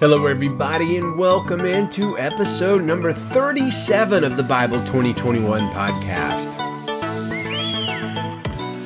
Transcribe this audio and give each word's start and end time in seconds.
Hello, 0.00 0.26
everybody, 0.26 0.96
and 0.96 1.18
welcome 1.18 1.66
into 1.66 2.16
episode 2.18 2.84
number 2.84 3.12
37 3.12 4.22
of 4.22 4.36
the 4.36 4.44
Bible 4.44 4.78
2021 4.84 5.60
podcast. 5.70 6.54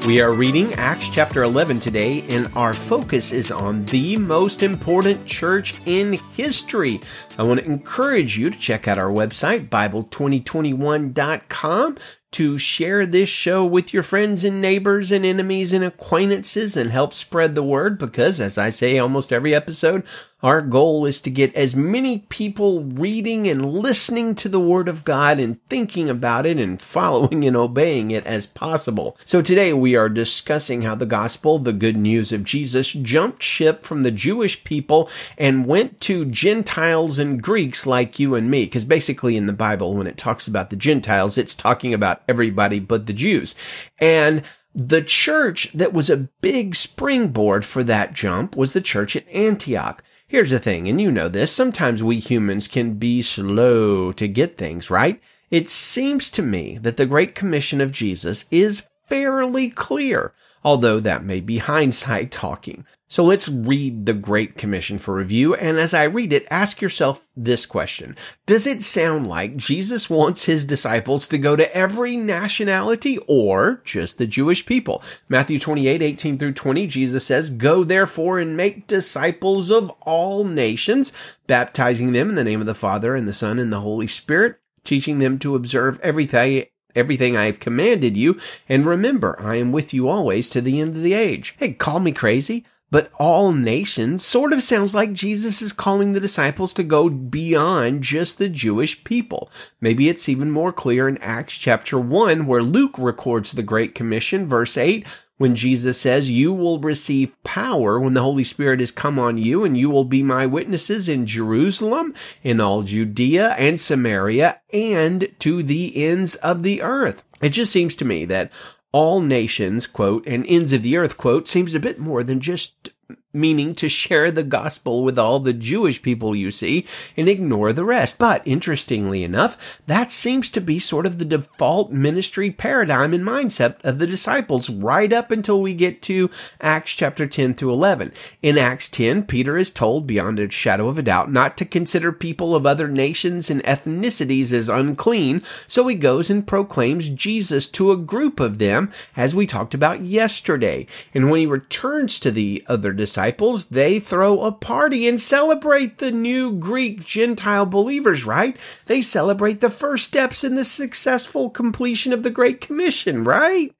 We 0.06 0.22
are 0.22 0.32
reading 0.32 0.72
Acts 0.72 1.10
chapter 1.10 1.42
11 1.42 1.80
today, 1.80 2.24
and 2.30 2.50
our 2.56 2.72
focus 2.72 3.30
is 3.30 3.50
on 3.50 3.84
the 3.84 4.16
most 4.16 4.62
important 4.62 5.26
church 5.26 5.74
in 5.84 6.14
history. 6.34 7.02
I 7.36 7.42
want 7.42 7.60
to 7.60 7.66
encourage 7.66 8.38
you 8.38 8.48
to 8.48 8.58
check 8.58 8.88
out 8.88 8.96
our 8.96 9.10
website, 9.10 9.68
Bible2021.com, 9.68 11.98
to 12.32 12.56
share 12.56 13.04
this 13.04 13.28
show 13.28 13.66
with 13.66 13.92
your 13.92 14.02
friends 14.02 14.42
and 14.42 14.62
neighbors 14.62 15.12
and 15.12 15.26
enemies 15.26 15.74
and 15.74 15.84
acquaintances 15.84 16.78
and 16.78 16.90
help 16.90 17.12
spread 17.12 17.54
the 17.54 17.62
word 17.62 17.98
because, 17.98 18.40
as 18.40 18.56
I 18.56 18.70
say 18.70 18.98
almost 18.98 19.30
every 19.32 19.54
episode, 19.54 20.02
our 20.42 20.60
goal 20.60 21.06
is 21.06 21.20
to 21.20 21.30
get 21.30 21.54
as 21.54 21.76
many 21.76 22.20
people 22.28 22.82
reading 22.82 23.46
and 23.46 23.72
listening 23.72 24.34
to 24.34 24.48
the 24.48 24.60
Word 24.60 24.88
of 24.88 25.04
God 25.04 25.38
and 25.38 25.64
thinking 25.68 26.10
about 26.10 26.46
it 26.46 26.58
and 26.58 26.80
following 26.80 27.44
and 27.44 27.56
obeying 27.56 28.10
it 28.10 28.26
as 28.26 28.46
possible. 28.46 29.16
So 29.24 29.40
today 29.40 29.72
we 29.72 29.94
are 29.94 30.08
discussing 30.08 30.82
how 30.82 30.96
the 30.96 31.06
gospel, 31.06 31.58
the 31.58 31.72
good 31.72 31.96
news 31.96 32.32
of 32.32 32.44
Jesus, 32.44 32.92
jumped 32.92 33.42
ship 33.42 33.84
from 33.84 34.02
the 34.02 34.10
Jewish 34.10 34.64
people 34.64 35.08
and 35.38 35.66
went 35.66 36.00
to 36.02 36.24
Gentiles 36.24 37.18
and 37.18 37.42
Greeks 37.42 37.86
like 37.86 38.18
you 38.18 38.34
and 38.34 38.50
me. 38.50 38.64
Because 38.64 38.84
basically 38.84 39.36
in 39.36 39.46
the 39.46 39.52
Bible, 39.52 39.94
when 39.94 40.06
it 40.06 40.16
talks 40.16 40.48
about 40.48 40.70
the 40.70 40.76
Gentiles, 40.76 41.38
it's 41.38 41.54
talking 41.54 41.94
about 41.94 42.22
everybody 42.28 42.80
but 42.80 43.06
the 43.06 43.12
Jews. 43.12 43.54
And 43.98 44.42
the 44.74 45.02
church 45.02 45.70
that 45.72 45.92
was 45.92 46.08
a 46.08 46.28
big 46.40 46.74
springboard 46.74 47.64
for 47.64 47.84
that 47.84 48.14
jump 48.14 48.56
was 48.56 48.72
the 48.72 48.80
church 48.80 49.16
at 49.16 49.28
Antioch. 49.28 50.02
Here's 50.26 50.50
the 50.50 50.58
thing, 50.58 50.88
and 50.88 51.00
you 51.00 51.10
know 51.10 51.28
this, 51.28 51.52
sometimes 51.52 52.02
we 52.02 52.18
humans 52.18 52.68
can 52.68 52.94
be 52.94 53.20
slow 53.20 54.12
to 54.12 54.26
get 54.26 54.56
things 54.56 54.90
right. 54.90 55.20
It 55.50 55.68
seems 55.68 56.30
to 56.30 56.42
me 56.42 56.78
that 56.78 56.96
the 56.96 57.04
Great 57.04 57.34
Commission 57.34 57.82
of 57.82 57.92
Jesus 57.92 58.46
is 58.50 58.86
fairly 59.06 59.68
clear, 59.68 60.32
although 60.64 61.00
that 61.00 61.22
may 61.22 61.40
be 61.40 61.58
hindsight 61.58 62.30
talking. 62.30 62.86
So 63.12 63.22
let's 63.22 63.46
read 63.46 64.06
the 64.06 64.14
Great 64.14 64.56
Commission 64.56 64.96
for 64.96 65.14
review. 65.14 65.54
And 65.54 65.78
as 65.78 65.92
I 65.92 66.04
read 66.04 66.32
it, 66.32 66.46
ask 66.50 66.80
yourself 66.80 67.28
this 67.36 67.66
question. 67.66 68.16
Does 68.46 68.66
it 68.66 68.82
sound 68.82 69.26
like 69.26 69.58
Jesus 69.58 70.08
wants 70.08 70.44
his 70.44 70.64
disciples 70.64 71.28
to 71.28 71.36
go 71.36 71.54
to 71.54 71.76
every 71.76 72.16
nationality 72.16 73.18
or 73.26 73.82
just 73.84 74.16
the 74.16 74.26
Jewish 74.26 74.64
people? 74.64 75.02
Matthew 75.28 75.58
28, 75.58 76.00
18 76.00 76.38
through 76.38 76.54
20, 76.54 76.86
Jesus 76.86 77.26
says, 77.26 77.50
Go 77.50 77.84
therefore 77.84 78.38
and 78.38 78.56
make 78.56 78.86
disciples 78.86 79.70
of 79.70 79.90
all 80.00 80.44
nations, 80.44 81.12
baptizing 81.46 82.12
them 82.12 82.30
in 82.30 82.34
the 82.34 82.44
name 82.44 82.60
of 82.62 82.66
the 82.66 82.74
Father 82.74 83.14
and 83.14 83.28
the 83.28 83.34
Son 83.34 83.58
and 83.58 83.70
the 83.70 83.80
Holy 83.80 84.06
Spirit, 84.06 84.58
teaching 84.84 85.18
them 85.18 85.38
to 85.40 85.54
observe 85.54 86.00
everything 86.00 86.64
everything 86.94 87.36
I 87.36 87.46
have 87.46 87.58
commanded 87.58 88.16
you, 88.18 88.38
and 88.68 88.84
remember, 88.84 89.40
I 89.40 89.56
am 89.56 89.72
with 89.72 89.94
you 89.94 90.08
always 90.08 90.50
to 90.50 90.60
the 90.60 90.78
end 90.78 90.94
of 90.94 91.02
the 91.02 91.14
age. 91.14 91.54
Hey, 91.58 91.72
call 91.72 92.00
me 92.00 92.12
crazy 92.12 92.66
but 92.92 93.10
all 93.18 93.52
nations 93.52 94.22
sort 94.22 94.52
of 94.52 94.62
sounds 94.62 94.94
like 94.94 95.14
Jesus 95.14 95.62
is 95.62 95.72
calling 95.72 96.12
the 96.12 96.20
disciples 96.20 96.74
to 96.74 96.82
go 96.82 97.08
beyond 97.08 98.02
just 98.02 98.36
the 98.36 98.50
Jewish 98.50 99.02
people. 99.02 99.50
Maybe 99.80 100.10
it's 100.10 100.28
even 100.28 100.50
more 100.50 100.74
clear 100.74 101.08
in 101.08 101.16
Acts 101.18 101.54
chapter 101.54 101.98
1 101.98 102.44
where 102.44 102.62
Luke 102.62 102.98
records 102.98 103.52
the 103.52 103.62
Great 103.62 103.94
Commission, 103.94 104.46
verse 104.46 104.76
8, 104.76 105.06
when 105.38 105.56
Jesus 105.56 105.98
says, 105.98 106.30
You 106.30 106.52
will 106.52 106.80
receive 106.80 107.42
power 107.44 107.98
when 107.98 108.12
the 108.12 108.20
Holy 108.20 108.44
Spirit 108.44 108.80
has 108.80 108.90
come 108.90 109.18
on 109.18 109.38
you, 109.38 109.64
and 109.64 109.76
you 109.76 109.88
will 109.88 110.04
be 110.04 110.22
my 110.22 110.44
witnesses 110.44 111.08
in 111.08 111.24
Jerusalem, 111.24 112.14
in 112.42 112.60
all 112.60 112.82
Judea 112.82 113.52
and 113.52 113.80
Samaria, 113.80 114.60
and 114.70 115.28
to 115.38 115.62
the 115.62 116.04
ends 116.04 116.34
of 116.36 116.62
the 116.62 116.82
earth. 116.82 117.24
It 117.40 117.48
just 117.48 117.72
seems 117.72 117.96
to 117.96 118.04
me 118.04 118.24
that 118.26 118.52
all 118.92 119.20
nations, 119.20 119.86
quote, 119.86 120.26
and 120.26 120.46
ends 120.46 120.72
of 120.72 120.82
the 120.82 120.96
earth, 120.96 121.16
quote, 121.16 121.48
seems 121.48 121.74
a 121.74 121.80
bit 121.80 121.98
more 121.98 122.22
than 122.22 122.40
just 122.40 122.90
meaning 123.32 123.74
to 123.74 123.88
share 123.88 124.30
the 124.30 124.42
gospel 124.42 125.02
with 125.02 125.18
all 125.18 125.40
the 125.40 125.52
Jewish 125.52 126.02
people 126.02 126.36
you 126.36 126.50
see 126.50 126.86
and 127.16 127.28
ignore 127.28 127.72
the 127.72 127.84
rest. 127.84 128.18
But 128.18 128.42
interestingly 128.44 129.24
enough, 129.24 129.56
that 129.86 130.10
seems 130.10 130.50
to 130.50 130.60
be 130.60 130.78
sort 130.78 131.06
of 131.06 131.18
the 131.18 131.24
default 131.24 131.90
ministry 131.90 132.50
paradigm 132.50 133.14
and 133.14 133.24
mindset 133.24 133.76
of 133.82 133.98
the 133.98 134.06
disciples 134.06 134.68
right 134.68 135.12
up 135.12 135.30
until 135.30 135.62
we 135.62 135.74
get 135.74 136.02
to 136.02 136.30
Acts 136.60 136.92
chapter 136.92 137.26
10 137.26 137.54
through 137.54 137.72
11. 137.72 138.12
In 138.42 138.58
Acts 138.58 138.88
10, 138.90 139.24
Peter 139.24 139.56
is 139.56 139.70
told 139.70 140.06
beyond 140.06 140.38
a 140.38 140.50
shadow 140.50 140.88
of 140.88 140.98
a 140.98 141.02
doubt 141.02 141.32
not 141.32 141.56
to 141.56 141.64
consider 141.64 142.12
people 142.12 142.54
of 142.54 142.66
other 142.66 142.88
nations 142.88 143.48
and 143.48 143.62
ethnicities 143.64 144.52
as 144.52 144.68
unclean, 144.68 145.42
so 145.66 145.86
he 145.88 145.94
goes 145.94 146.28
and 146.28 146.46
proclaims 146.46 147.08
Jesus 147.08 147.68
to 147.68 147.92
a 147.92 147.96
group 147.96 148.40
of 148.40 148.58
them, 148.58 148.92
as 149.16 149.34
we 149.34 149.46
talked 149.46 149.74
about 149.74 150.02
yesterday. 150.02 150.86
And 151.14 151.30
when 151.30 151.40
he 151.40 151.46
returns 151.46 152.18
to 152.20 152.30
the 152.30 152.64
other 152.66 152.92
disciples, 152.92 153.21
they 153.70 154.00
throw 154.00 154.40
a 154.42 154.52
party 154.52 155.06
and 155.06 155.20
celebrate 155.20 155.98
the 155.98 156.10
new 156.10 156.52
Greek 156.52 157.04
Gentile 157.04 157.66
believers, 157.66 158.24
right? 158.24 158.56
They 158.86 159.02
celebrate 159.02 159.60
the 159.60 159.70
first 159.70 160.06
steps 160.06 160.42
in 160.42 160.56
the 160.56 160.64
successful 160.64 161.50
completion 161.50 162.12
of 162.12 162.22
the 162.22 162.30
Great 162.30 162.60
Commission, 162.60 163.24
right? 163.24 163.74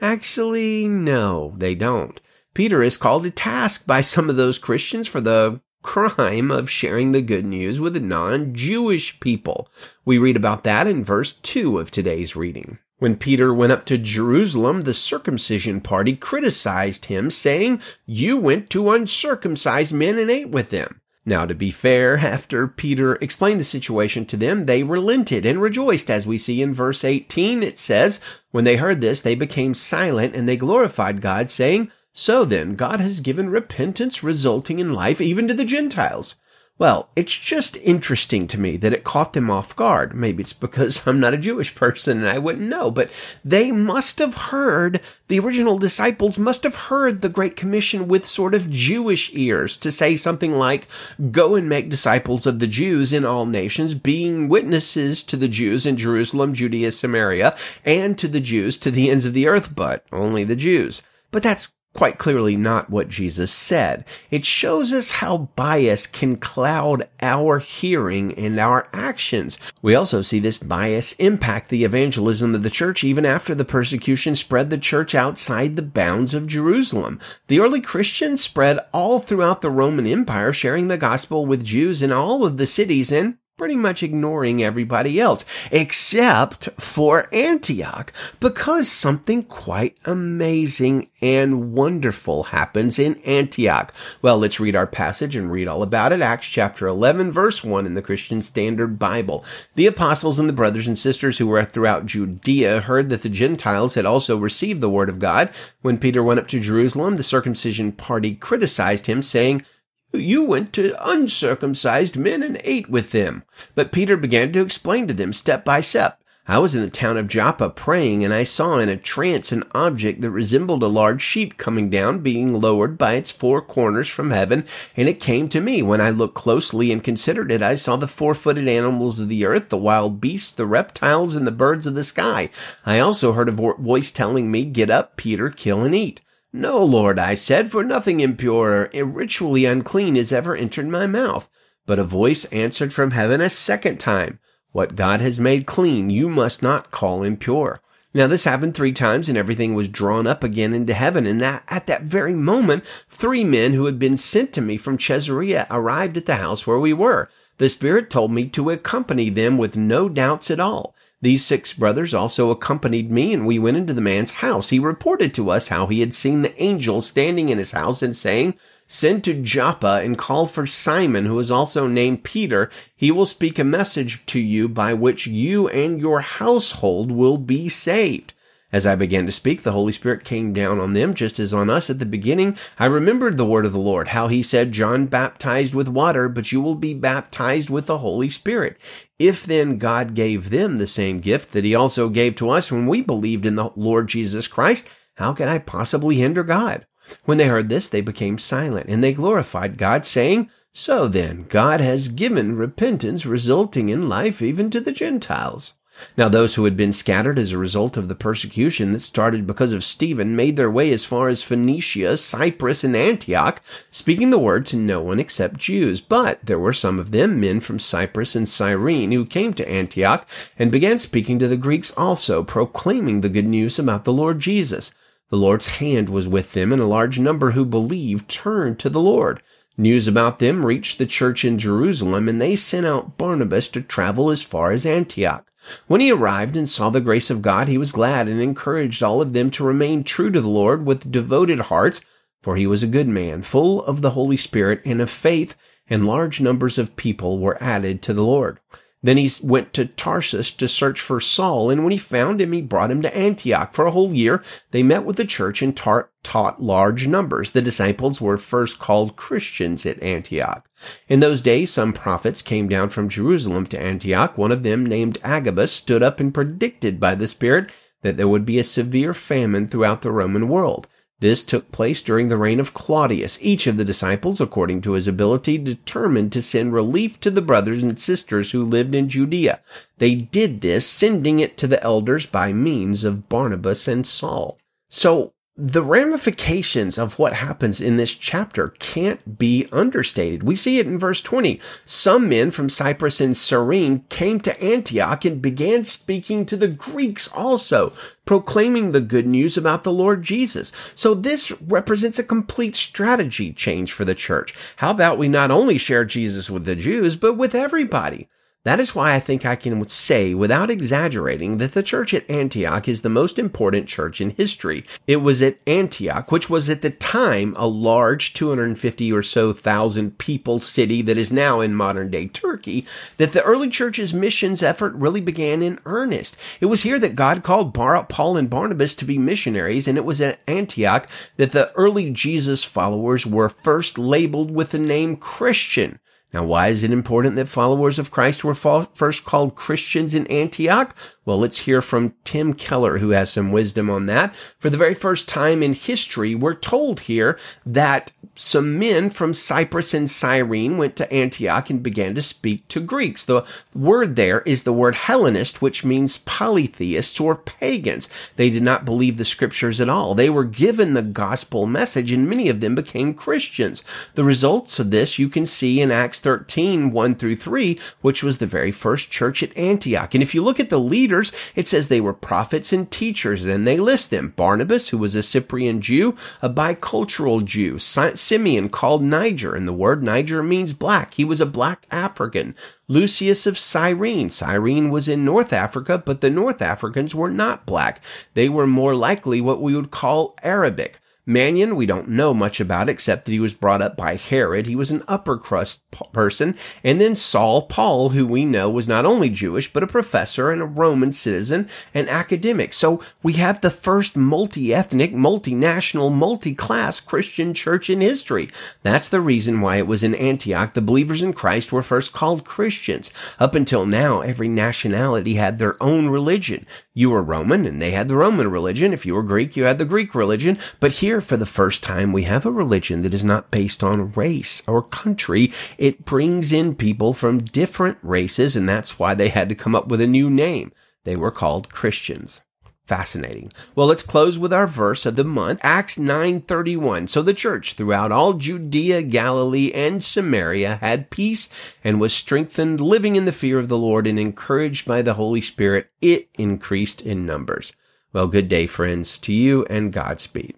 Actually, 0.00 0.88
no, 0.88 1.54
they 1.56 1.74
don't. 1.74 2.20
Peter 2.54 2.82
is 2.82 2.96
called 2.96 3.24
to 3.24 3.30
task 3.30 3.86
by 3.86 4.00
some 4.00 4.30
of 4.30 4.36
those 4.36 4.58
Christians 4.58 5.06
for 5.06 5.20
the 5.20 5.60
crime 5.82 6.50
of 6.50 6.70
sharing 6.70 7.12
the 7.12 7.22
good 7.22 7.44
news 7.44 7.78
with 7.78 8.02
non-Jewish 8.02 9.20
people. 9.20 9.68
We 10.04 10.18
read 10.18 10.36
about 10.36 10.64
that 10.64 10.86
in 10.86 11.04
verse 11.04 11.32
2 11.32 11.78
of 11.78 11.90
today's 11.90 12.34
reading. 12.34 12.78
When 12.98 13.16
Peter 13.16 13.52
went 13.52 13.72
up 13.72 13.84
to 13.86 13.98
Jerusalem, 13.98 14.82
the 14.82 14.94
circumcision 14.94 15.82
party 15.82 16.16
criticized 16.16 17.06
him, 17.06 17.30
saying, 17.30 17.82
You 18.06 18.38
went 18.38 18.70
to 18.70 18.90
uncircumcised 18.90 19.92
men 19.92 20.18
and 20.18 20.30
ate 20.30 20.48
with 20.48 20.70
them. 20.70 21.02
Now, 21.28 21.44
to 21.44 21.54
be 21.54 21.70
fair, 21.70 22.16
after 22.16 22.66
Peter 22.66 23.16
explained 23.16 23.60
the 23.60 23.64
situation 23.64 24.24
to 24.26 24.36
them, 24.38 24.64
they 24.64 24.82
relented 24.82 25.44
and 25.44 25.60
rejoiced, 25.60 26.08
as 26.08 26.26
we 26.26 26.38
see 26.38 26.62
in 26.62 26.72
verse 26.72 27.04
18. 27.04 27.62
It 27.62 27.76
says, 27.76 28.18
When 28.50 28.64
they 28.64 28.76
heard 28.76 29.02
this, 29.02 29.20
they 29.20 29.34
became 29.34 29.74
silent 29.74 30.34
and 30.34 30.48
they 30.48 30.56
glorified 30.56 31.20
God, 31.20 31.50
saying, 31.50 31.90
So 32.14 32.46
then, 32.46 32.76
God 32.76 33.00
has 33.00 33.20
given 33.20 33.50
repentance 33.50 34.22
resulting 34.22 34.78
in 34.78 34.94
life 34.94 35.20
even 35.20 35.48
to 35.48 35.54
the 35.54 35.66
Gentiles. 35.66 36.36
Well, 36.78 37.08
it's 37.16 37.32
just 37.32 37.78
interesting 37.78 38.46
to 38.48 38.60
me 38.60 38.76
that 38.76 38.92
it 38.92 39.02
caught 39.02 39.32
them 39.32 39.50
off 39.50 39.74
guard. 39.74 40.14
Maybe 40.14 40.42
it's 40.42 40.52
because 40.52 41.06
I'm 41.06 41.18
not 41.18 41.32
a 41.32 41.38
Jewish 41.38 41.74
person 41.74 42.18
and 42.18 42.28
I 42.28 42.36
wouldn't 42.36 42.68
know, 42.68 42.90
but 42.90 43.10
they 43.42 43.72
must 43.72 44.18
have 44.18 44.34
heard, 44.34 45.00
the 45.28 45.38
original 45.38 45.78
disciples 45.78 46.38
must 46.38 46.64
have 46.64 46.76
heard 46.76 47.22
the 47.22 47.30
Great 47.30 47.56
Commission 47.56 48.08
with 48.08 48.26
sort 48.26 48.54
of 48.54 48.70
Jewish 48.70 49.34
ears 49.34 49.78
to 49.78 49.90
say 49.90 50.16
something 50.16 50.52
like, 50.52 50.86
go 51.30 51.54
and 51.54 51.66
make 51.66 51.88
disciples 51.88 52.44
of 52.44 52.58
the 52.58 52.66
Jews 52.66 53.10
in 53.10 53.24
all 53.24 53.46
nations, 53.46 53.94
being 53.94 54.46
witnesses 54.46 55.24
to 55.24 55.38
the 55.38 55.48
Jews 55.48 55.86
in 55.86 55.96
Jerusalem, 55.96 56.52
Judea, 56.52 56.92
Samaria, 56.92 57.56
and 57.86 58.18
to 58.18 58.28
the 58.28 58.40
Jews 58.40 58.76
to 58.78 58.90
the 58.90 59.10
ends 59.10 59.24
of 59.24 59.32
the 59.32 59.48
earth, 59.48 59.74
but 59.74 60.04
only 60.12 60.44
the 60.44 60.56
Jews. 60.56 61.02
But 61.30 61.42
that's 61.42 61.72
quite 61.96 62.18
clearly 62.18 62.56
not 62.56 62.90
what 62.90 63.08
Jesus 63.08 63.50
said. 63.50 64.04
It 64.30 64.44
shows 64.44 64.92
us 64.92 65.10
how 65.10 65.48
bias 65.56 66.06
can 66.06 66.36
cloud 66.36 67.08
our 67.22 67.58
hearing 67.58 68.34
and 68.34 68.60
our 68.60 68.88
actions. 68.92 69.58
We 69.80 69.94
also 69.94 70.20
see 70.20 70.38
this 70.38 70.58
bias 70.58 71.14
impact 71.14 71.70
the 71.70 71.84
evangelism 71.84 72.54
of 72.54 72.62
the 72.62 72.70
church 72.70 73.02
even 73.02 73.24
after 73.24 73.54
the 73.54 73.64
persecution 73.64 74.36
spread 74.36 74.68
the 74.68 74.76
church 74.76 75.14
outside 75.14 75.76
the 75.76 75.82
bounds 75.82 76.34
of 76.34 76.46
Jerusalem. 76.46 77.18
The 77.46 77.60
early 77.60 77.80
Christians 77.80 78.42
spread 78.42 78.78
all 78.92 79.18
throughout 79.18 79.62
the 79.62 79.70
Roman 79.70 80.06
Empire, 80.06 80.52
sharing 80.52 80.88
the 80.88 80.98
gospel 80.98 81.46
with 81.46 81.64
Jews 81.64 82.02
in 82.02 82.12
all 82.12 82.44
of 82.44 82.58
the 82.58 82.66
cities 82.66 83.10
and 83.10 83.38
pretty 83.56 83.74
much 83.74 84.02
ignoring 84.02 84.62
everybody 84.62 85.18
else, 85.18 85.42
except 85.70 86.68
for 86.78 87.26
Antioch, 87.32 88.12
because 88.38 88.86
something 88.86 89.42
quite 89.42 89.96
amazing 90.04 91.08
and 91.22 91.72
wonderful 91.72 92.44
happens 92.44 92.98
in 92.98 93.16
Antioch. 93.22 93.94
Well, 94.20 94.36
let's 94.36 94.60
read 94.60 94.76
our 94.76 94.86
passage 94.86 95.34
and 95.34 95.50
read 95.50 95.68
all 95.68 95.82
about 95.82 96.12
it. 96.12 96.20
Acts 96.20 96.48
chapter 96.48 96.86
11, 96.86 97.32
verse 97.32 97.64
1 97.64 97.86
in 97.86 97.94
the 97.94 98.02
Christian 98.02 98.42
Standard 98.42 98.98
Bible. 98.98 99.42
The 99.74 99.86
apostles 99.86 100.38
and 100.38 100.50
the 100.50 100.52
brothers 100.52 100.86
and 100.86 100.98
sisters 100.98 101.38
who 101.38 101.46
were 101.46 101.64
throughout 101.64 102.04
Judea 102.04 102.82
heard 102.82 103.08
that 103.08 103.22
the 103.22 103.30
Gentiles 103.30 103.94
had 103.94 104.04
also 104.04 104.36
received 104.36 104.82
the 104.82 104.90
word 104.90 105.08
of 105.08 105.18
God. 105.18 105.48
When 105.80 105.96
Peter 105.96 106.22
went 106.22 106.40
up 106.40 106.48
to 106.48 106.60
Jerusalem, 106.60 107.16
the 107.16 107.22
circumcision 107.22 107.92
party 107.92 108.34
criticized 108.34 109.06
him, 109.06 109.22
saying, 109.22 109.64
you 110.12 110.42
went 110.42 110.72
to 110.74 110.96
uncircumcised 111.06 112.16
men 112.16 112.42
and 112.42 112.60
ate 112.64 112.88
with 112.88 113.10
them. 113.10 113.44
But 113.74 113.92
Peter 113.92 114.16
began 114.16 114.52
to 114.52 114.60
explain 114.60 115.08
to 115.08 115.14
them 115.14 115.32
step 115.32 115.64
by 115.64 115.80
step 115.80 116.20
I 116.48 116.58
was 116.58 116.76
in 116.76 116.80
the 116.80 116.90
town 116.90 117.16
of 117.16 117.26
Joppa 117.26 117.70
praying, 117.70 118.24
and 118.24 118.32
I 118.32 118.44
saw 118.44 118.78
in 118.78 118.88
a 118.88 118.96
trance 118.96 119.50
an 119.50 119.64
object 119.74 120.20
that 120.20 120.30
resembled 120.30 120.84
a 120.84 120.86
large 120.86 121.20
sheet 121.20 121.56
coming 121.56 121.90
down, 121.90 122.20
being 122.20 122.60
lowered 122.60 122.96
by 122.96 123.14
its 123.14 123.32
four 123.32 123.60
corners 123.60 124.08
from 124.08 124.30
heaven, 124.30 124.64
and 124.96 125.08
it 125.08 125.18
came 125.18 125.48
to 125.48 125.60
me. 125.60 125.82
When 125.82 126.00
I 126.00 126.10
looked 126.10 126.36
closely 126.36 126.92
and 126.92 127.02
considered 127.02 127.50
it, 127.50 127.62
I 127.62 127.74
saw 127.74 127.96
the 127.96 128.06
four-footed 128.06 128.68
animals 128.68 129.18
of 129.18 129.28
the 129.28 129.44
earth, 129.44 129.70
the 129.70 129.76
wild 129.76 130.20
beasts, 130.20 130.52
the 130.52 130.66
reptiles, 130.66 131.34
and 131.34 131.48
the 131.48 131.50
birds 131.50 131.84
of 131.84 131.96
the 131.96 132.04
sky. 132.04 132.50
I 132.84 133.00
also 133.00 133.32
heard 133.32 133.48
a 133.48 133.52
voice 133.52 134.12
telling 134.12 134.48
me, 134.48 134.66
Get 134.66 134.88
up, 134.88 135.16
Peter, 135.16 135.50
kill 135.50 135.82
and 135.82 135.96
eat. 135.96 136.20
No, 136.56 136.82
Lord, 136.82 137.18
I 137.18 137.34
said, 137.34 137.70
for 137.70 137.84
nothing 137.84 138.20
impure 138.20 138.88
or 138.94 139.04
ritually 139.04 139.66
unclean 139.66 140.16
has 140.16 140.32
ever 140.32 140.56
entered 140.56 140.88
my 140.88 141.06
mouth. 141.06 141.50
But 141.84 141.98
a 141.98 142.04
voice 142.04 142.46
answered 142.46 142.94
from 142.94 143.10
heaven 143.10 143.42
a 143.42 143.50
second 143.50 144.00
time, 144.00 144.38
what 144.72 144.96
God 144.96 145.20
has 145.20 145.38
made 145.38 145.66
clean, 145.66 146.08
you 146.08 146.30
must 146.30 146.62
not 146.62 146.90
call 146.90 147.22
impure. 147.22 147.82
Now 148.14 148.26
this 148.26 148.44
happened 148.44 148.74
three 148.74 148.94
times 148.94 149.28
and 149.28 149.36
everything 149.36 149.74
was 149.74 149.88
drawn 149.88 150.26
up 150.26 150.42
again 150.42 150.72
into 150.72 150.94
heaven. 150.94 151.26
And 151.26 151.42
that 151.42 151.62
at 151.68 151.86
that 151.88 152.04
very 152.04 152.34
moment, 152.34 152.84
three 153.06 153.44
men 153.44 153.74
who 153.74 153.84
had 153.84 153.98
been 153.98 154.16
sent 154.16 154.54
to 154.54 154.62
me 154.62 154.78
from 154.78 154.96
Caesarea 154.96 155.66
arrived 155.70 156.16
at 156.16 156.24
the 156.24 156.36
house 156.36 156.66
where 156.66 156.78
we 156.78 156.94
were. 156.94 157.28
The 157.58 157.68
Spirit 157.68 158.08
told 158.08 158.32
me 158.32 158.48
to 158.48 158.70
accompany 158.70 159.28
them 159.28 159.58
with 159.58 159.76
no 159.76 160.08
doubts 160.08 160.50
at 160.50 160.60
all. 160.60 160.94
These 161.22 161.44
six 161.44 161.72
brothers 161.72 162.12
also 162.12 162.50
accompanied 162.50 163.10
me, 163.10 163.32
and 163.32 163.46
we 163.46 163.58
went 163.58 163.76
into 163.76 163.94
the 163.94 164.00
man's 164.00 164.32
house. 164.32 164.68
He 164.68 164.78
reported 164.78 165.32
to 165.34 165.50
us 165.50 165.68
how 165.68 165.86
he 165.86 166.00
had 166.00 166.12
seen 166.12 166.42
the 166.42 166.62
angel 166.62 167.00
standing 167.00 167.48
in 167.48 167.58
his 167.58 167.72
house 167.72 168.02
and 168.02 168.14
saying, 168.14 168.54
Send 168.86 169.24
to 169.24 169.42
Joppa 169.42 170.00
and 170.04 170.16
call 170.16 170.46
for 170.46 170.66
Simon, 170.66 171.26
who 171.26 171.38
is 171.38 171.50
also 171.50 171.86
named 171.86 172.22
Peter. 172.22 172.70
He 172.94 173.10
will 173.10 173.26
speak 173.26 173.58
a 173.58 173.64
message 173.64 174.24
to 174.26 174.38
you 174.38 174.68
by 174.68 174.94
which 174.94 175.26
you 175.26 175.68
and 175.68 176.00
your 176.00 176.20
household 176.20 177.10
will 177.10 177.38
be 177.38 177.68
saved. 177.68 178.32
As 178.72 178.84
I 178.84 178.96
began 178.96 179.26
to 179.26 179.32
speak, 179.32 179.62
the 179.62 179.72
Holy 179.72 179.92
Spirit 179.92 180.24
came 180.24 180.52
down 180.52 180.80
on 180.80 180.92
them, 180.92 181.14
just 181.14 181.38
as 181.38 181.54
on 181.54 181.70
us 181.70 181.88
at 181.88 182.00
the 182.00 182.06
beginning. 182.06 182.58
I 182.78 182.86
remembered 182.86 183.36
the 183.36 183.46
word 183.46 183.64
of 183.64 183.72
the 183.72 183.78
Lord, 183.78 184.08
how 184.08 184.26
he 184.26 184.42
said, 184.42 184.72
John 184.72 185.06
baptized 185.06 185.72
with 185.72 185.86
water, 185.86 186.28
but 186.28 186.50
you 186.50 186.60
will 186.60 186.74
be 186.74 186.92
baptized 186.92 187.70
with 187.70 187.86
the 187.86 187.98
Holy 187.98 188.28
Spirit. 188.28 188.76
If 189.20 189.46
then 189.46 189.78
God 189.78 190.14
gave 190.14 190.50
them 190.50 190.78
the 190.78 190.88
same 190.88 191.18
gift 191.20 191.52
that 191.52 191.64
he 191.64 191.76
also 191.76 192.08
gave 192.08 192.34
to 192.36 192.50
us 192.50 192.72
when 192.72 192.86
we 192.88 193.00
believed 193.00 193.46
in 193.46 193.54
the 193.54 193.70
Lord 193.76 194.08
Jesus 194.08 194.48
Christ, 194.48 194.88
how 195.14 195.32
can 195.32 195.48
I 195.48 195.58
possibly 195.58 196.16
hinder 196.16 196.42
God? 196.42 196.86
When 197.24 197.38
they 197.38 197.46
heard 197.46 197.68
this, 197.68 197.88
they 197.88 198.00
became 198.00 198.36
silent, 198.36 198.88
and 198.88 199.02
they 199.02 199.14
glorified 199.14 199.78
God, 199.78 200.04
saying, 200.04 200.50
So 200.74 201.06
then, 201.06 201.46
God 201.48 201.80
has 201.80 202.08
given 202.08 202.56
repentance 202.56 203.24
resulting 203.24 203.90
in 203.90 204.08
life 204.08 204.42
even 204.42 204.70
to 204.70 204.80
the 204.80 204.92
Gentiles. 204.92 205.74
Now 206.16 206.28
those 206.28 206.54
who 206.54 206.64
had 206.64 206.76
been 206.76 206.92
scattered 206.92 207.38
as 207.38 207.52
a 207.52 207.58
result 207.58 207.96
of 207.96 208.08
the 208.08 208.14
persecution 208.14 208.92
that 208.92 209.00
started 209.00 209.46
because 209.46 209.72
of 209.72 209.84
Stephen 209.84 210.36
made 210.36 210.56
their 210.56 210.70
way 210.70 210.90
as 210.90 211.04
far 211.04 211.28
as 211.28 211.42
Phoenicia, 211.42 212.16
Cyprus, 212.16 212.84
and 212.84 212.96
Antioch, 212.96 213.62
speaking 213.90 214.30
the 214.30 214.38
word 214.38 214.66
to 214.66 214.76
no 214.76 215.00
one 215.00 215.20
except 215.20 215.58
Jews. 215.58 216.00
But 216.00 216.44
there 216.44 216.58
were 216.58 216.72
some 216.72 216.98
of 216.98 217.10
them, 217.10 217.40
men 217.40 217.60
from 217.60 217.78
Cyprus 217.78 218.34
and 218.34 218.48
Cyrene, 218.48 219.12
who 219.12 219.24
came 219.24 219.54
to 219.54 219.68
Antioch 219.68 220.26
and 220.58 220.72
began 220.72 220.98
speaking 220.98 221.38
to 221.38 221.48
the 221.48 221.56
Greeks 221.56 221.90
also, 221.92 222.42
proclaiming 222.42 223.20
the 223.20 223.28
good 223.28 223.46
news 223.46 223.78
about 223.78 224.04
the 224.04 224.12
Lord 224.12 224.40
Jesus. 224.40 224.92
The 225.28 225.36
Lord's 225.36 225.66
hand 225.66 226.08
was 226.08 226.28
with 226.28 226.52
them, 226.52 226.72
and 226.72 226.80
a 226.80 226.86
large 226.86 227.18
number 227.18 227.50
who 227.52 227.64
believed 227.64 228.28
turned 228.28 228.78
to 228.78 228.88
the 228.88 229.00
Lord. 229.00 229.42
News 229.78 230.08
about 230.08 230.38
them 230.38 230.64
reached 230.64 230.98
the 230.98 231.04
church 231.04 231.44
in 231.44 231.58
Jerusalem, 231.58 232.28
and 232.28 232.40
they 232.40 232.56
sent 232.56 232.86
out 232.86 233.18
Barnabas 233.18 233.68
to 233.70 233.82
travel 233.82 234.30
as 234.30 234.42
far 234.42 234.72
as 234.72 234.86
Antioch. 234.86 235.44
When 235.86 236.00
he 236.00 236.12
arrived 236.12 236.56
and 236.56 236.68
saw 236.68 236.90
the 236.90 237.00
grace 237.00 237.30
of 237.30 237.42
God, 237.42 237.68
he 237.68 237.78
was 237.78 237.92
glad 237.92 238.28
and 238.28 238.40
encouraged 238.40 239.02
all 239.02 239.20
of 239.20 239.32
them 239.32 239.50
to 239.52 239.64
remain 239.64 240.04
true 240.04 240.30
to 240.30 240.40
the 240.40 240.48
Lord 240.48 240.86
with 240.86 241.10
devoted 241.10 241.60
hearts, 241.60 242.00
for 242.42 242.56
he 242.56 242.66
was 242.66 242.82
a 242.82 242.88
good 242.88 243.08
man, 243.08 243.42
full 243.42 243.84
of 243.84 244.02
the 244.02 244.10
Holy 244.10 244.36
Spirit 244.36 244.80
and 244.84 245.00
of 245.00 245.10
faith, 245.10 245.54
and 245.88 246.06
large 246.06 246.40
numbers 246.40 246.78
of 246.78 246.96
people 246.96 247.38
were 247.38 247.62
added 247.62 248.02
to 248.02 248.14
the 248.14 248.24
Lord. 248.24 248.60
Then 249.06 249.18
he 249.18 249.30
went 249.40 249.72
to 249.74 249.86
Tarsus 249.86 250.50
to 250.50 250.66
search 250.66 251.00
for 251.00 251.20
Saul, 251.20 251.70
and 251.70 251.84
when 251.84 251.92
he 251.92 251.98
found 251.98 252.40
him, 252.40 252.50
he 252.50 252.60
brought 252.60 252.90
him 252.90 253.02
to 253.02 253.16
Antioch. 253.16 253.72
For 253.72 253.86
a 253.86 253.92
whole 253.92 254.12
year, 254.12 254.42
they 254.72 254.82
met 254.82 255.04
with 255.04 255.14
the 255.14 255.24
church 255.24 255.62
and 255.62 255.76
tar- 255.76 256.10
taught 256.24 256.60
large 256.60 257.06
numbers. 257.06 257.52
The 257.52 257.62
disciples 257.62 258.20
were 258.20 258.36
first 258.36 258.80
called 258.80 259.14
Christians 259.14 259.86
at 259.86 260.02
Antioch. 260.02 260.68
In 261.06 261.20
those 261.20 261.40
days, 261.40 261.72
some 261.72 261.92
prophets 261.92 262.42
came 262.42 262.68
down 262.68 262.88
from 262.88 263.08
Jerusalem 263.08 263.66
to 263.66 263.80
Antioch. 263.80 264.36
One 264.36 264.50
of 264.50 264.64
them, 264.64 264.84
named 264.84 265.18
Agabus, 265.22 265.70
stood 265.70 266.02
up 266.02 266.18
and 266.18 266.34
predicted 266.34 266.98
by 266.98 267.14
the 267.14 267.28
Spirit 267.28 267.70
that 268.02 268.16
there 268.16 268.26
would 268.26 268.44
be 268.44 268.58
a 268.58 268.64
severe 268.64 269.14
famine 269.14 269.68
throughout 269.68 270.02
the 270.02 270.10
Roman 270.10 270.48
world. 270.48 270.88
This 271.20 271.44
took 271.44 271.72
place 271.72 272.02
during 272.02 272.28
the 272.28 272.36
reign 272.36 272.60
of 272.60 272.74
Claudius. 272.74 273.38
Each 273.40 273.66
of 273.66 273.78
the 273.78 273.84
disciples, 273.84 274.40
according 274.40 274.82
to 274.82 274.92
his 274.92 275.08
ability, 275.08 275.56
determined 275.56 276.30
to 276.32 276.42
send 276.42 276.74
relief 276.74 277.18
to 277.20 277.30
the 277.30 277.40
brothers 277.40 277.82
and 277.82 277.98
sisters 277.98 278.50
who 278.50 278.62
lived 278.62 278.94
in 278.94 279.08
Judea. 279.08 279.60
They 279.96 280.14
did 280.14 280.60
this, 280.60 280.86
sending 280.86 281.38
it 281.38 281.56
to 281.56 281.66
the 281.66 281.82
elders 281.82 282.26
by 282.26 282.52
means 282.52 283.02
of 283.02 283.30
Barnabas 283.30 283.88
and 283.88 284.06
Saul. 284.06 284.58
So, 284.90 285.32
the 285.58 285.82
ramifications 285.82 286.98
of 286.98 287.18
what 287.18 287.32
happens 287.32 287.80
in 287.80 287.96
this 287.96 288.14
chapter 288.14 288.68
can't 288.78 289.38
be 289.38 289.66
understated. 289.72 290.42
We 290.42 290.54
see 290.54 290.78
it 290.78 290.86
in 290.86 290.98
verse 290.98 291.22
20. 291.22 291.58
Some 291.86 292.28
men 292.28 292.50
from 292.50 292.68
Cyprus 292.68 293.22
and 293.22 293.34
Cyrene 293.34 294.00
came 294.10 294.38
to 294.40 294.60
Antioch 294.62 295.24
and 295.24 295.40
began 295.40 295.84
speaking 295.84 296.44
to 296.46 296.58
the 296.58 296.68
Greeks 296.68 297.26
also, 297.28 297.94
proclaiming 298.26 298.92
the 298.92 299.00
good 299.00 299.26
news 299.26 299.56
about 299.56 299.82
the 299.82 299.92
Lord 299.92 300.22
Jesus. 300.22 300.72
So 300.94 301.14
this 301.14 301.50
represents 301.62 302.18
a 302.18 302.24
complete 302.24 302.76
strategy 302.76 303.54
change 303.54 303.92
for 303.92 304.04
the 304.04 304.14
church. 304.14 304.54
How 304.76 304.90
about 304.90 305.16
we 305.16 305.28
not 305.28 305.50
only 305.50 305.78
share 305.78 306.04
Jesus 306.04 306.50
with 306.50 306.66
the 306.66 306.76
Jews, 306.76 307.16
but 307.16 307.34
with 307.34 307.54
everybody? 307.54 308.28
That 308.66 308.80
is 308.80 308.96
why 308.96 309.14
I 309.14 309.20
think 309.20 309.46
I 309.46 309.54
can 309.54 309.86
say, 309.86 310.34
without 310.34 310.72
exaggerating, 310.72 311.58
that 311.58 311.70
the 311.70 311.84
church 311.84 312.12
at 312.12 312.28
Antioch 312.28 312.88
is 312.88 313.02
the 313.02 313.08
most 313.08 313.38
important 313.38 313.86
church 313.86 314.20
in 314.20 314.30
history. 314.30 314.84
It 315.06 315.18
was 315.18 315.40
at 315.40 315.58
Antioch, 315.68 316.32
which 316.32 316.50
was 316.50 316.68
at 316.68 316.82
the 316.82 316.90
time 316.90 317.54
a 317.56 317.68
large 317.68 318.34
250 318.34 319.12
or 319.12 319.22
so 319.22 319.52
thousand 319.52 320.18
people 320.18 320.58
city 320.58 321.00
that 321.02 321.16
is 321.16 321.30
now 321.30 321.60
in 321.60 321.76
modern 321.76 322.10
day 322.10 322.26
Turkey, 322.26 322.84
that 323.18 323.30
the 323.30 323.44
early 323.44 323.70
church's 323.70 324.12
missions 324.12 324.64
effort 324.64 324.94
really 324.96 325.20
began 325.20 325.62
in 325.62 325.78
earnest. 325.86 326.36
It 326.58 326.66
was 326.66 326.82
here 326.82 326.98
that 326.98 327.14
God 327.14 327.44
called 327.44 327.72
Paul 327.72 328.36
and 328.36 328.50
Barnabas 328.50 328.96
to 328.96 329.04
be 329.04 329.16
missionaries, 329.16 329.86
and 329.86 329.96
it 329.96 330.04
was 330.04 330.20
at 330.20 330.40
Antioch 330.48 331.08
that 331.36 331.52
the 331.52 331.72
early 331.74 332.10
Jesus 332.10 332.64
followers 332.64 333.28
were 333.28 333.48
first 333.48 333.96
labeled 333.96 334.50
with 334.50 334.70
the 334.70 334.80
name 334.80 335.16
Christian. 335.16 336.00
Now, 336.32 336.44
why 336.44 336.68
is 336.68 336.84
it 336.84 336.90
important 336.90 337.36
that 337.36 337.48
followers 337.48 337.98
of 337.98 338.10
Christ 338.10 338.44
were 338.44 338.54
first 338.54 339.24
called 339.24 339.54
Christians 339.54 340.14
in 340.14 340.26
Antioch? 340.26 340.94
Well, 341.24 341.38
let's 341.38 341.58
hear 341.58 341.82
from 341.82 342.14
Tim 342.24 342.52
Keller, 342.52 342.98
who 342.98 343.10
has 343.10 343.32
some 343.32 343.50
wisdom 343.50 343.90
on 343.90 344.06
that. 344.06 344.34
For 344.58 344.70
the 344.70 344.76
very 344.76 344.94
first 344.94 345.26
time 345.26 345.62
in 345.62 345.72
history, 345.72 346.34
we're 346.34 346.54
told 346.54 347.00
here 347.00 347.38
that 347.64 348.12
some 348.36 348.78
men 348.78 349.10
from 349.10 349.34
Cyprus 349.34 349.94
and 349.94 350.10
Cyrene 350.10 350.78
went 350.78 350.94
to 350.96 351.12
Antioch 351.12 351.70
and 351.70 351.82
began 351.82 352.14
to 352.14 352.22
speak 352.22 352.68
to 352.68 352.80
Greeks. 352.80 353.24
The 353.24 353.44
word 353.74 354.14
there 354.14 354.42
is 354.42 354.62
the 354.62 354.72
word 354.72 354.94
Hellenist, 354.94 355.62
which 355.62 355.84
means 355.84 356.18
polytheists 356.18 357.18
or 357.18 357.34
pagans. 357.34 358.08
They 358.36 358.50
did 358.50 358.62
not 358.62 358.84
believe 358.84 359.16
the 359.16 359.24
scriptures 359.24 359.80
at 359.80 359.88
all. 359.88 360.14
They 360.14 360.30
were 360.30 360.44
given 360.44 360.94
the 360.94 361.02
gospel 361.02 361.66
message 361.66 362.12
and 362.12 362.28
many 362.28 362.48
of 362.48 362.60
them 362.60 362.74
became 362.74 363.14
Christians. 363.14 363.82
The 364.14 364.24
results 364.24 364.78
of 364.78 364.90
this 364.90 365.18
you 365.18 365.28
can 365.28 365.46
see 365.46 365.80
in 365.80 365.90
Acts 365.90 366.15
13, 366.18 366.90
1 366.92 367.14
through 367.14 367.36
3, 367.36 367.78
which 368.00 368.22
was 368.22 368.38
the 368.38 368.46
very 368.46 368.72
first 368.72 369.10
church 369.10 369.42
at 369.42 369.56
Antioch. 369.56 370.14
And 370.14 370.22
if 370.22 370.34
you 370.34 370.42
look 370.42 370.60
at 370.60 370.70
the 370.70 370.78
leaders, 370.78 371.32
it 371.54 371.66
says 371.68 371.88
they 371.88 372.00
were 372.00 372.12
prophets 372.12 372.72
and 372.72 372.90
teachers. 372.90 373.44
Then 373.44 373.64
they 373.64 373.78
list 373.78 374.10
them. 374.10 374.34
Barnabas, 374.36 374.88
who 374.88 374.98
was 374.98 375.14
a 375.14 375.22
Cyprian 375.22 375.80
Jew, 375.80 376.16
a 376.42 376.50
bicultural 376.50 377.44
Jew. 377.44 377.78
Simeon 377.78 378.68
called 378.68 379.02
Niger, 379.02 379.54
and 379.54 379.66
the 379.66 379.72
word 379.72 380.02
Niger 380.02 380.42
means 380.42 380.72
black. 380.72 381.14
He 381.14 381.24
was 381.24 381.40
a 381.40 381.46
black 381.46 381.86
African. 381.90 382.54
Lucius 382.88 383.46
of 383.46 383.58
Cyrene. 383.58 384.30
Cyrene 384.30 384.90
was 384.90 385.08
in 385.08 385.24
North 385.24 385.52
Africa, 385.52 386.00
but 386.04 386.20
the 386.20 386.30
North 386.30 386.62
Africans 386.62 387.14
were 387.14 387.30
not 387.30 387.66
black. 387.66 388.00
They 388.34 388.48
were 388.48 388.66
more 388.66 388.94
likely 388.94 389.40
what 389.40 389.60
we 389.60 389.74
would 389.74 389.90
call 389.90 390.36
Arabic. 390.42 391.00
Manaen, 391.26 391.74
we 391.74 391.86
don't 391.86 392.08
know 392.08 392.32
much 392.32 392.60
about 392.60 392.88
except 392.88 393.24
that 393.24 393.32
he 393.32 393.40
was 393.40 393.52
brought 393.52 393.82
up 393.82 393.96
by 393.96 394.14
Herod. 394.14 394.66
He 394.66 394.76
was 394.76 394.92
an 394.92 395.02
upper 395.08 395.36
crust 395.36 395.82
person. 396.12 396.56
And 396.84 397.00
then 397.00 397.16
Saul 397.16 397.62
Paul, 397.62 398.10
who 398.10 398.24
we 398.24 398.44
know 398.44 398.70
was 398.70 398.86
not 398.86 399.04
only 399.04 399.28
Jewish, 399.28 399.72
but 399.72 399.82
a 399.82 399.88
professor 399.88 400.52
and 400.52 400.62
a 400.62 400.66
Roman 400.66 401.12
citizen 401.12 401.68
and 401.92 402.08
academic. 402.08 402.72
So 402.72 403.02
we 403.24 403.32
have 403.34 403.60
the 403.60 403.70
first 403.70 404.16
multi-ethnic, 404.16 405.12
multinational, 405.12 406.12
multi-class 406.12 407.00
Christian 407.00 407.54
church 407.54 407.90
in 407.90 408.00
history. 408.00 408.48
That's 408.84 409.08
the 409.08 409.20
reason 409.20 409.60
why 409.60 409.76
it 409.78 409.88
was 409.88 410.04
in 410.04 410.14
Antioch 410.14 410.74
the 410.74 410.80
believers 410.80 411.22
in 411.22 411.32
Christ 411.32 411.72
were 411.72 411.82
first 411.82 412.12
called 412.12 412.44
Christians. 412.44 413.10
Up 413.40 413.56
until 413.56 413.84
now, 413.84 414.20
every 414.20 414.48
nationality 414.48 415.34
had 415.34 415.58
their 415.58 415.82
own 415.82 416.08
religion. 416.08 416.66
You 416.98 417.10
were 417.10 417.22
Roman 417.22 417.66
and 417.66 417.82
they 417.82 417.90
had 417.90 418.08
the 418.08 418.16
Roman 418.16 418.50
religion. 418.50 418.94
If 418.94 419.04
you 419.04 419.12
were 419.12 419.22
Greek, 419.22 419.54
you 419.54 419.64
had 419.64 419.76
the 419.76 419.84
Greek 419.84 420.14
religion. 420.14 420.58
But 420.80 420.92
here, 420.92 421.20
for 421.20 421.36
the 421.36 421.44
first 421.44 421.82
time, 421.82 422.10
we 422.10 422.22
have 422.22 422.46
a 422.46 422.50
religion 422.50 423.02
that 423.02 423.12
is 423.12 423.22
not 423.22 423.50
based 423.50 423.84
on 423.84 424.12
race 424.12 424.62
or 424.66 424.82
country. 424.82 425.52
It 425.76 426.06
brings 426.06 426.54
in 426.54 426.74
people 426.74 427.12
from 427.12 427.44
different 427.44 427.98
races, 428.00 428.56
and 428.56 428.66
that's 428.66 428.98
why 428.98 429.12
they 429.12 429.28
had 429.28 429.50
to 429.50 429.54
come 429.54 429.74
up 429.74 429.88
with 429.88 430.00
a 430.00 430.06
new 430.06 430.30
name. 430.30 430.72
They 431.04 431.16
were 431.16 431.30
called 431.30 431.68
Christians. 431.68 432.40
Fascinating. 432.86 433.52
Well, 433.74 433.88
let's 433.88 434.04
close 434.04 434.38
with 434.38 434.52
our 434.52 434.68
verse 434.68 435.06
of 435.06 435.16
the 435.16 435.24
month, 435.24 435.58
Acts 435.64 435.98
9:31. 435.98 437.08
So 437.08 437.20
the 437.20 437.34
church 437.34 437.72
throughout 437.72 438.12
all 438.12 438.34
Judea, 438.34 439.02
Galilee, 439.02 439.72
and 439.74 440.04
Samaria 440.04 440.76
had 440.76 441.10
peace 441.10 441.48
and 441.82 442.00
was 442.00 442.12
strengthened, 442.12 442.78
living 442.78 443.16
in 443.16 443.24
the 443.24 443.32
fear 443.32 443.58
of 443.58 443.68
the 443.68 443.76
Lord 443.76 444.06
and 444.06 444.20
encouraged 444.20 444.86
by 444.86 445.02
the 445.02 445.14
Holy 445.14 445.40
Spirit, 445.40 445.90
it 446.00 446.28
increased 446.34 447.00
in 447.00 447.26
numbers. 447.26 447.72
Well, 448.12 448.28
good 448.28 448.48
day, 448.48 448.68
friends, 448.68 449.18
to 449.18 449.32
you 449.32 449.64
and 449.68 449.92
Godspeed. 449.92 450.54